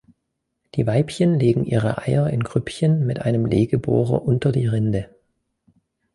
Die 0.73 0.87
Weibchen 0.87 1.39
legen 1.39 1.63
ihre 1.63 1.99
Eier 1.99 2.27
in 2.31 2.41
Grüppchen 2.43 3.05
mit 3.05 3.19
einem 3.19 3.45
Legebohrer 3.45 4.23
unter 4.23 4.51
die 4.51 4.65
Rinde. 4.65 5.11